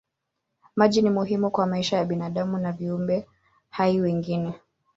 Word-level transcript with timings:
Maji 0.75 1.01
ni 1.01 1.09
muhimu 1.09 1.51
kwa 1.51 1.67
maisha 1.67 1.97
ya 1.97 2.05
binadamu 2.05 2.57
na 2.57 2.71
viumbe 2.71 3.27
hai 3.69 4.01
wengine. 4.01 4.53